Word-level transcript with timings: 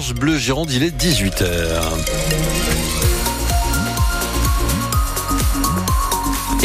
Bleu 0.00 0.36
Gironde, 0.36 0.72
il 0.72 0.82
est 0.82 0.96
18h. 0.96 3.13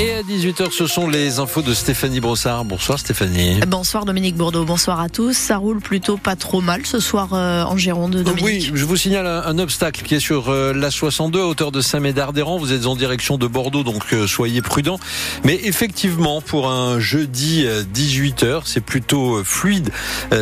Et 0.02 0.14
à 0.14 0.22
18h, 0.22 0.72
ce 0.72 0.88
sont 0.88 1.10
les 1.10 1.40
infos 1.40 1.62
de 1.62 1.74
Stéphanie 1.74 2.22
Brossard. 2.22 2.64
Bonsoir 2.64 2.98
Stéphanie. 3.00 3.60
Bonsoir 3.68 4.06
Dominique 4.06 4.38
Bourdeau, 4.38 4.64
bonsoir 4.64 5.02
à 5.02 5.10
tous. 5.10 5.36
Ça 5.36 5.58
roule 5.58 5.82
plutôt 5.82 6.16
pas 6.16 6.38
trop 6.38 6.62
mal 6.62 6.86
ce 6.86 7.02
soir 7.02 7.34
euh, 7.34 7.64
en 7.64 7.76
Gironde, 7.76 8.16
Dominique. 8.16 8.46
Oui, 8.46 8.72
je 8.74 8.86
vous 8.86 8.96
signale 8.96 9.28
un, 9.28 9.60
obstacle 9.60 10.04
qui 10.04 10.16
est 10.16 10.22
sur 10.22 10.54
euh, 10.54 10.72
la 10.72 10.90
62 10.90 11.42
à 11.42 11.46
hauteur 11.48 11.74
de 11.74 11.82
Saint-Médard-d'Héran. 11.82 12.58
Vous 12.58 12.72
êtes 12.72 12.86
en 12.86 12.96
direction 12.96 13.38
de 13.38 13.46
Bordeaux, 13.46 13.84
donc 13.84 14.14
euh, 14.14 14.26
soyez 14.26 14.62
prudents. 14.62 15.02
Mais 15.44 15.60
effectivement, 15.66 16.40
pour 16.40 16.70
un 16.70 17.02
jeudi 17.02 17.66
18h, 17.94 18.62
c'est 18.64 18.80
plutôt 18.80 19.44
fluide 19.44 19.92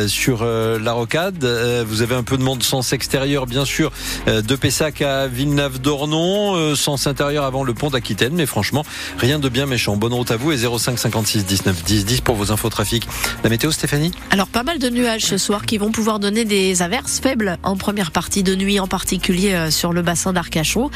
sur 0.06 0.44
la 0.44 0.92
rocade. 0.92 1.44
vous 1.84 2.02
avez 2.02 2.14
un 2.14 2.22
peu 2.22 2.36
de 2.36 2.44
monde 2.44 2.62
sens 2.62 2.92
extérieur, 2.92 3.46
bien 3.46 3.64
sûr, 3.64 3.90
de 4.26 4.54
Pessac 4.54 5.02
à 5.02 5.26
Villeneuve-d'Ornon, 5.26 6.76
sens 6.76 7.08
intérieur 7.08 7.44
avant 7.44 7.64
le 7.64 7.74
pont 7.74 7.90
d'Aquitaine. 7.90 8.34
Mais 8.34 8.46
franchement, 8.46 8.84
rien 9.18 9.40
de 9.40 9.47
bien 9.50 9.66
méchant. 9.66 9.96
Bonne 9.96 10.12
route 10.12 10.30
à 10.30 10.36
vous 10.36 10.52
et 10.52 10.56
05 10.56 10.98
56 10.98 11.46
19 11.46 11.84
10 11.84 12.04
10 12.04 12.20
pour 12.20 12.36
vos 12.36 12.52
infos 12.52 12.68
trafic. 12.68 13.06
La 13.42 13.50
météo, 13.50 13.70
Stéphanie 13.70 14.12
Alors, 14.30 14.48
pas 14.48 14.62
mal 14.62 14.78
de 14.78 14.88
nuages 14.88 15.24
ce 15.24 15.38
soir 15.38 15.66
qui 15.66 15.78
vont 15.78 15.90
pouvoir 15.90 16.18
donner 16.18 16.44
des 16.44 16.82
averses 16.82 17.20
faibles 17.20 17.58
en 17.62 17.76
première 17.76 18.10
partie 18.10 18.42
de 18.42 18.54
nuit, 18.54 18.80
en 18.80 18.86
particulier 18.86 19.54
euh, 19.54 19.70
sur 19.70 19.92
le 19.92 20.02
bassin 20.02 20.32
d'Arcachon. 20.32 20.90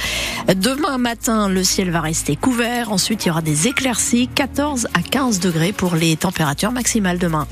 Demain 0.54 0.98
matin, 0.98 1.48
le 1.48 1.64
ciel 1.64 1.90
va 1.90 2.00
rester 2.00 2.36
couvert. 2.36 2.92
Ensuite, 2.92 3.24
il 3.24 3.28
y 3.28 3.30
aura 3.30 3.42
des 3.42 3.68
éclaircies, 3.68 4.28
14 4.34 4.88
à 4.94 5.00
15 5.00 5.40
degrés 5.40 5.72
pour 5.72 5.94
les 5.94 6.16
températures 6.16 6.72
maximales 6.72 7.18
demain. 7.18 7.46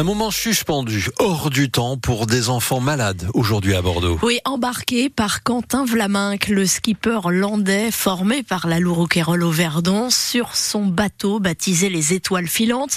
Un 0.00 0.02
moment 0.02 0.30
suspendu, 0.30 1.10
hors 1.18 1.50
du 1.50 1.70
temps 1.70 1.98
pour 1.98 2.24
des 2.24 2.48
enfants 2.48 2.80
malades 2.80 3.28
aujourd'hui 3.34 3.74
à 3.74 3.82
Bordeaux. 3.82 4.18
Oui, 4.22 4.38
embarqué 4.46 5.10
par 5.10 5.42
Quentin 5.42 5.84
Vlaminck, 5.84 6.48
le 6.48 6.64
skipper 6.64 7.20
landais 7.28 7.90
formé 7.90 8.42
par 8.42 8.66
la 8.66 8.80
Louroquerolles 8.80 9.42
au 9.42 9.50
Verdon 9.50 10.08
sur 10.08 10.56
son 10.56 10.86
bateau 10.86 11.38
baptisé 11.38 11.90
les 11.90 12.14
Étoiles 12.14 12.48
filantes, 12.48 12.96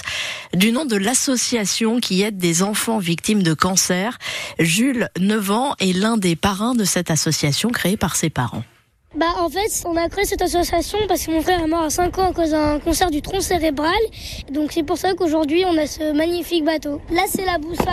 du 0.54 0.72
nom 0.72 0.86
de 0.86 0.96
l'association 0.96 2.00
qui 2.00 2.22
aide 2.22 2.38
des 2.38 2.62
enfants 2.62 3.00
victimes 3.00 3.42
de 3.42 3.52
cancer. 3.52 4.16
Jules, 4.58 5.10
9 5.20 5.50
ans, 5.50 5.74
est 5.80 5.92
l'un 5.92 6.16
des 6.16 6.36
parrains 6.36 6.74
de 6.74 6.84
cette 6.84 7.10
association 7.10 7.68
créée 7.68 7.98
par 7.98 8.16
ses 8.16 8.30
parents. 8.30 8.64
Bah 9.16 9.26
en 9.38 9.48
fait, 9.48 9.84
on 9.86 9.96
a 9.96 10.08
créé 10.08 10.24
cette 10.24 10.42
association 10.42 10.98
parce 11.06 11.24
que 11.24 11.30
mon 11.30 11.40
frère 11.40 11.62
est 11.62 11.68
mort 11.68 11.82
à 11.82 11.90
5 11.90 12.18
ans 12.18 12.30
à 12.30 12.32
cause 12.32 12.50
d'un 12.50 12.80
cancer 12.80 13.10
du 13.10 13.22
tronc 13.22 13.40
cérébral. 13.40 13.92
Donc 14.50 14.72
c'est 14.72 14.82
pour 14.82 14.98
ça 14.98 15.14
qu'aujourd'hui 15.14 15.64
on 15.66 15.78
a 15.78 15.86
ce 15.86 16.12
magnifique 16.12 16.64
bateau. 16.64 17.00
Là 17.12 17.22
c'est 17.28 17.44
la 17.44 17.58
boussole. 17.58 17.86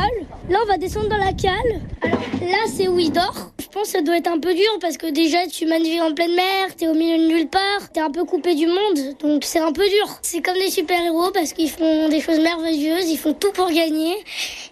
Là 0.50 0.60
on 0.64 0.68
va 0.68 0.78
descendre 0.78 1.10
dans 1.10 1.18
la 1.18 1.34
cale. 1.34 1.82
Là 2.04 2.66
c'est 2.76 2.88
où 2.88 2.98
il 2.98 3.12
dort. 3.12 3.52
Je 3.72 3.80
pense 3.80 3.88
que 3.88 4.00
ça 4.00 4.02
doit 4.02 4.18
être 4.18 4.28
un 4.28 4.38
peu 4.38 4.54
dur 4.54 4.70
parce 4.82 4.98
que 4.98 5.10
déjà 5.10 5.48
tu 5.48 5.64
navigues 5.64 6.02
en 6.02 6.14
pleine 6.14 6.36
mer, 6.36 6.76
t'es 6.76 6.90
au 6.90 6.94
milieu 6.94 7.18
de 7.18 7.34
nulle 7.34 7.48
part, 7.48 7.90
t'es 7.94 8.02
un 8.02 8.12
peu 8.12 8.26
coupé 8.26 8.54
du 8.54 8.68
monde, 8.68 9.16
donc 9.22 9.46
c'est 9.46 9.60
un 9.60 9.72
peu 9.72 9.88
dur. 9.88 10.20
C'est 10.22 10.42
comme 10.42 10.56
des 10.58 10.70
super-héros 10.70 11.32
parce 11.34 11.54
qu'ils 11.54 11.70
font 11.70 12.10
des 12.10 12.20
choses 12.20 12.42
merveilleuses, 12.42 13.10
ils 13.10 13.18
font 13.18 13.34
tout 13.34 13.54
pour 13.54 13.70
gagner 13.70 14.14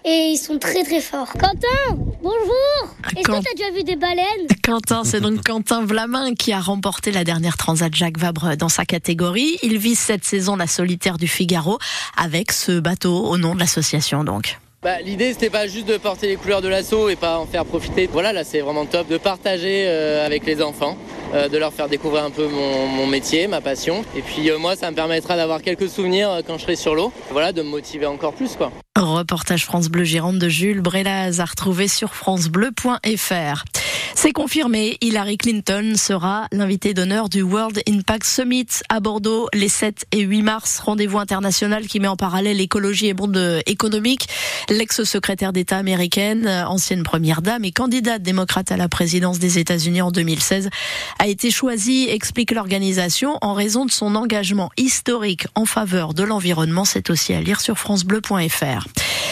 et 0.03 0.31
ils 0.33 0.37
sont 0.37 0.59
très 0.59 0.83
très 0.83 0.99
forts. 0.99 1.31
Quentin, 1.31 1.97
bonjour 2.21 2.93
Est-ce 3.15 3.25
que 3.25 3.31
t'as 3.31 3.53
déjà 3.55 3.71
vu 3.71 3.85
des 3.85 3.95
baleines? 3.95 4.47
Quentin, 4.65 5.05
c'est 5.05 5.21
donc 5.21 5.45
Quentin 5.45 5.85
Vlamin 5.85 6.35
qui 6.35 6.51
a 6.51 6.59
remporté 6.59 7.13
la 7.13 7.23
dernière 7.23 7.55
Transat 7.55 7.95
Jacques 7.95 8.19
Vabre 8.19 8.57
dans 8.57 8.67
sa 8.67 8.83
catégorie. 8.83 9.59
Il 9.63 9.77
vise 9.77 9.99
cette 9.99 10.25
saison 10.25 10.57
la 10.57 10.67
solitaire 10.67 11.17
du 11.17 11.29
Figaro 11.29 11.79
avec 12.17 12.51
ce 12.51 12.81
bateau 12.81 13.15
au 13.15 13.37
nom 13.37 13.55
de 13.55 13.61
l'association 13.61 14.25
donc. 14.25 14.57
Bah, 14.81 15.01
L'idée 15.01 15.33
c'était 15.33 15.49
pas 15.49 15.67
juste 15.67 15.89
de 15.89 15.97
porter 15.97 16.27
les 16.27 16.37
couleurs 16.37 16.61
de 16.61 16.69
l'assaut 16.69 17.09
et 17.09 17.17
pas 17.17 17.37
en 17.37 17.45
faire 17.45 17.65
profiter. 17.65 18.07
Voilà, 18.09 18.31
là 18.31 18.45
c'est 18.45 18.61
vraiment 18.61 18.85
top 18.85 19.09
de 19.09 19.17
partager 19.17 19.83
euh, 19.87 20.25
avec 20.25 20.45
les 20.45 20.61
enfants, 20.61 20.97
euh, 21.33 21.49
de 21.49 21.57
leur 21.57 21.73
faire 21.73 21.89
découvrir 21.89 22.23
un 22.23 22.29
peu 22.29 22.47
mon, 22.47 23.05
métier, 23.05 23.47
ma 23.47 23.59
passion. 23.59 24.05
Et 24.15 24.21
puis 24.21 24.49
euh, 24.49 24.57
moi 24.57 24.77
ça 24.77 24.89
me 24.89 24.95
permettra 24.95 25.35
d'avoir 25.35 25.61
quelques 25.61 25.89
souvenirs 25.89 26.39
quand 26.47 26.57
je 26.57 26.63
serai 26.63 26.77
sur 26.77 26.95
l'eau. 26.95 27.11
Voilà, 27.31 27.51
de 27.51 27.61
me 27.61 27.67
motiver 27.67 28.05
encore 28.05 28.31
plus 28.31 28.55
quoi. 28.55 28.71
Reportage 28.97 29.65
France 29.65 29.89
Bleu 29.89 30.05
Gironde 30.05 30.39
de 30.39 30.47
Jules 30.47 30.81
Brélaz 30.81 31.41
à 31.41 31.45
retrouver 31.45 31.89
sur 31.89 32.15
francebleu.fr. 32.15 33.65
C'est 34.21 34.33
confirmé, 34.33 34.97
Hillary 34.99 35.37
Clinton 35.37 35.93
sera 35.95 36.47
l'invité 36.51 36.93
d'honneur 36.93 37.29
du 37.29 37.41
World 37.41 37.81
Impact 37.87 38.25
Summit 38.25 38.67
à 38.89 38.99
Bordeaux 38.99 39.47
les 39.53 39.69
7 39.69 40.07
et 40.11 40.19
8 40.19 40.41
mars. 40.41 40.79
Rendez-vous 40.79 41.19
international 41.19 41.87
qui 41.87 42.01
met 42.01 42.09
en 42.09 42.17
parallèle 42.17 42.59
écologie 42.59 43.07
et 43.07 43.13
monde 43.13 43.61
économique. 43.65 44.27
L'ex-secrétaire 44.67 45.53
d'État 45.53 45.77
américaine, 45.77 46.49
ancienne 46.67 47.03
première 47.03 47.41
dame 47.41 47.63
et 47.63 47.71
candidate 47.71 48.21
démocrate 48.21 48.73
à 48.73 48.77
la 48.77 48.89
présidence 48.89 49.39
des 49.39 49.57
États-Unis 49.57 50.01
en 50.01 50.11
2016, 50.11 50.69
a 51.17 51.27
été 51.27 51.49
choisie, 51.49 52.09
explique 52.09 52.51
l'organisation, 52.51 53.37
en 53.39 53.53
raison 53.53 53.85
de 53.85 53.91
son 53.91 54.15
engagement 54.15 54.69
historique 54.75 55.47
en 55.55 55.63
faveur 55.63 56.13
de 56.13 56.23
l'environnement. 56.23 56.83
C'est 56.83 57.09
aussi 57.09 57.33
à 57.33 57.39
lire 57.39 57.61
sur 57.61 57.77
francebleu.fr. 57.77 58.85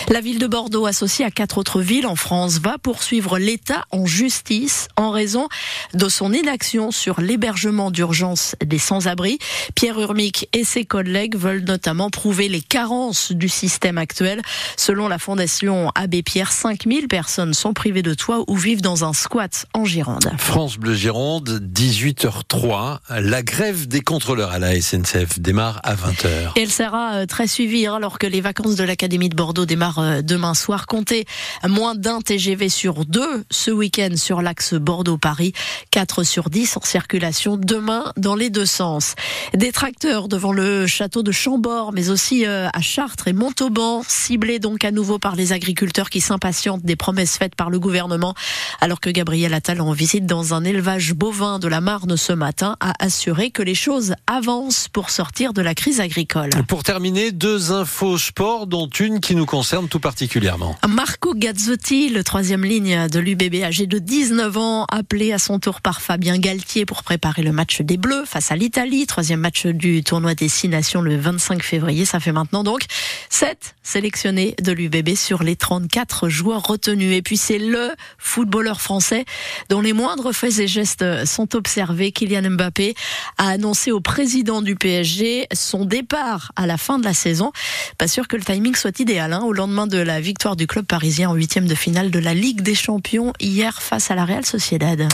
La 0.09 0.21
ville 0.21 0.39
de 0.39 0.47
Bordeaux, 0.47 0.85
associée 0.85 1.25
à 1.25 1.31
quatre 1.31 1.57
autres 1.57 1.81
villes 1.81 2.07
en 2.07 2.15
France, 2.15 2.59
va 2.59 2.77
poursuivre 2.77 3.37
l'État 3.37 3.83
en 3.91 4.05
justice 4.05 4.87
en 4.95 5.11
raison 5.11 5.49
de 5.93 6.07
son 6.07 6.31
inaction 6.31 6.91
sur 6.91 7.19
l'hébergement 7.19 7.91
d'urgence 7.91 8.55
des 8.65 8.77
sans-abri. 8.77 9.37
Pierre 9.75 9.99
Urmic 9.99 10.47
et 10.53 10.63
ses 10.63 10.85
collègues 10.85 11.35
veulent 11.35 11.65
notamment 11.65 12.09
prouver 12.09 12.47
les 12.47 12.61
carences 12.61 13.33
du 13.33 13.49
système 13.49 13.97
actuel. 13.97 14.41
Selon 14.77 15.09
la 15.09 15.19
Fondation 15.19 15.91
Abbé 15.93 16.23
Pierre, 16.23 16.53
5000 16.53 17.09
personnes 17.09 17.53
sont 17.53 17.73
privées 17.73 18.01
de 18.01 18.13
toit 18.13 18.45
ou 18.47 18.55
vivent 18.55 18.81
dans 18.81 19.03
un 19.03 19.11
squat 19.11 19.65
en 19.73 19.83
Gironde. 19.83 20.31
France 20.37 20.77
Bleu 20.77 20.93
Gironde, 20.93 21.61
18h03. 21.73 22.99
La 23.19 23.43
grève 23.43 23.89
des 23.89 24.01
contrôleurs 24.01 24.51
à 24.51 24.59
la 24.59 24.79
SNCF 24.79 25.39
démarre 25.39 25.81
à 25.83 25.95
20h. 25.95 26.53
Et 26.55 26.61
elle 26.61 26.71
sera 26.71 27.15
euh, 27.15 27.25
très 27.25 27.47
suivie 27.47 27.87
hein, 27.87 27.95
alors 27.95 28.19
que 28.19 28.27
les 28.27 28.39
vacances 28.39 28.75
de 28.75 28.85
l'Académie 28.85 29.27
de 29.27 29.35
Bordeaux 29.35 29.65
démarrent 29.65 29.96
euh, 29.99 30.21
demain 30.21 30.53
soir. 30.53 30.87
Comptez 30.87 31.25
moins 31.67 31.95
d'un 31.95 32.21
TGV 32.21 32.69
sur 32.69 33.05
deux 33.05 33.43
ce 33.49 33.71
week-end 33.71 34.15
sur 34.15 34.41
l'axe 34.41 34.73
Bordeaux-Paris. 34.73 35.53
4 35.91 36.23
sur 36.23 36.49
10 36.49 36.77
en 36.77 36.81
circulation 36.81 37.57
demain 37.57 38.11
dans 38.17 38.35
les 38.35 38.49
deux 38.49 38.65
sens. 38.65 39.15
Des 39.53 39.71
tracteurs 39.71 40.27
devant 40.27 40.51
le 40.51 40.87
château 40.87 41.23
de 41.23 41.31
Chambord, 41.31 41.91
mais 41.93 42.09
aussi 42.09 42.45
euh, 42.45 42.67
à 42.73 42.81
Chartres 42.81 43.27
et 43.27 43.33
Montauban, 43.33 44.03
ciblés 44.07 44.59
donc 44.59 44.83
à 44.83 44.91
nouveau 44.91 45.19
par 45.19 45.35
les 45.35 45.53
agriculteurs 45.53 46.09
qui 46.09 46.21
s'impatientent 46.21 46.83
des 46.83 46.95
promesses 46.95 47.37
faites 47.37 47.55
par 47.55 47.69
le 47.69 47.79
gouvernement, 47.79 48.33
alors 48.81 48.99
que 48.99 49.09
Gabriel 49.09 49.53
Attal 49.53 49.81
en 49.81 49.91
visite 49.91 50.25
dans 50.25 50.53
un 50.53 50.63
élevage 50.63 51.13
bovin 51.13 51.59
de 51.59 51.67
la 51.67 51.81
Marne 51.81 52.17
ce 52.17 52.33
matin 52.33 52.75
a 52.79 52.93
assuré 52.99 53.51
que 53.51 53.61
les 53.61 53.75
choses 53.75 54.15
avancent 54.27 54.87
pour 54.87 55.09
sortir 55.09 55.53
de 55.53 55.61
la 55.61 55.75
crise 55.75 55.99
agricole. 55.99 56.49
Pour 56.67 56.83
terminer, 56.83 57.31
deux 57.31 57.71
infos 57.71 58.17
sport, 58.17 58.67
dont 58.67 58.87
une 58.87 59.19
qui 59.19 59.35
nous 59.35 59.45
concerne 59.45 59.86
tout 59.87 59.99
particulièrement. 59.99 60.75
Marco 60.87 61.33
Gazzotti, 61.33 62.09
le 62.09 62.23
troisième 62.23 62.63
ligne 62.63 63.07
de 63.07 63.19
l'UBB, 63.19 63.63
âgé 63.63 63.87
de 63.87 63.99
19 63.99 64.57
ans, 64.57 64.85
appelé 64.91 65.33
à 65.33 65.39
son 65.39 65.59
tour 65.59 65.81
par 65.81 66.01
Fabien 66.01 66.37
Galtier 66.37 66.85
pour 66.85 67.03
préparer 67.03 67.41
le 67.41 67.51
match 67.51 67.81
des 67.81 67.97
Bleus 67.97 68.25
face 68.25 68.51
à 68.51 68.55
l'Italie, 68.55 69.07
troisième 69.07 69.39
match 69.39 69.65
du 69.65 70.03
tournoi 70.03 70.35
des 70.35 70.49
Six 70.49 70.69
Nations 70.69 71.01
le 71.01 71.17
25 71.17 71.63
février. 71.63 72.05
Ça 72.05 72.19
fait 72.19 72.31
maintenant 72.31 72.63
donc 72.63 72.81
7 73.29 73.75
sélectionnés 73.83 74.55
de 74.61 74.71
l'UBB 74.71 75.15
sur 75.15 75.43
les 75.43 75.55
34 75.55 76.29
joueurs 76.29 76.63
retenus. 76.63 77.15
Et 77.15 77.21
puis 77.21 77.37
c'est 77.37 77.57
le 77.57 77.91
footballeur 78.17 78.81
français 78.81 79.25
dont 79.69 79.81
les 79.81 79.93
moindres 79.93 80.33
faits 80.33 80.59
et 80.59 80.67
gestes 80.67 81.25
sont 81.25 81.55
observés. 81.55 82.11
Kylian 82.11 82.51
Mbappé 82.51 82.95
a 83.37 83.49
annoncé 83.49 83.91
au 83.91 84.01
président 84.01 84.61
du 84.61 84.75
PSG 84.75 85.47
son 85.53 85.85
départ 85.85 86.51
à 86.55 86.65
la 86.65 86.77
fin 86.77 86.99
de 86.99 87.05
la 87.05 87.13
saison. 87.13 87.51
Pas 87.97 88.07
sûr 88.07 88.27
que 88.27 88.35
le 88.35 88.43
timing 88.43 88.75
soit 88.75 88.99
idéal 88.99 89.33
hein, 89.33 89.41
au 89.43 89.53
lendemain 89.67 89.87
de 89.87 89.97
la 89.97 90.21
victoire 90.21 90.55
du 90.55 90.65
club 90.65 90.85
parisien 90.85 91.29
en 91.29 91.33
huitième 91.33 91.67
de 91.67 91.75
finale 91.75 92.09
de 92.09 92.19
la 92.19 92.33
Ligue 92.33 92.61
des 92.61 92.73
Champions 92.73 93.33
hier 93.41 93.81
face 93.81 94.09
à 94.11 94.15
la 94.15 94.23
Real 94.23 94.45
Sociedad. 94.45 95.09